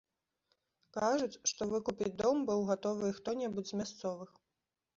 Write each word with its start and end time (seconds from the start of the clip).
Кажуць, 0.97 1.35
што 1.51 1.61
выкупіць 1.75 2.13
дом 2.23 2.41
быў 2.49 2.65
гатовы 2.73 3.05
і 3.13 3.17
хто-небудзь 3.21 3.71
з 3.77 3.83
мясцовых. 3.83 4.29